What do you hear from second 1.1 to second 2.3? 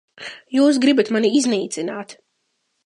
mani iznīcināt.